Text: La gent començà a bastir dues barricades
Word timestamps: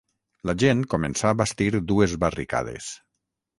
La 0.49 0.55
gent 0.63 0.81
començà 0.93 1.29
a 1.35 1.35
bastir 1.43 1.69
dues 1.93 2.19
barricades 2.27 2.91